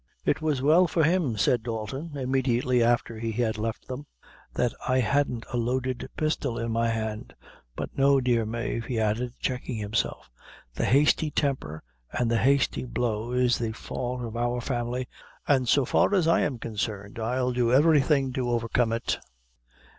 [0.25, 4.07] "It was well for him," said Dalton, immediately after he had left them,
[4.55, 7.35] "that I hadn't a loaded pistol in my hand
[7.75, 10.31] but no, dear Mave," he added, checking himself,
[10.73, 15.07] "the hasty temper and the hasty blow is the fault of our family,
[15.47, 19.19] an' so far as I am consarned, I'll do everything to overcome it."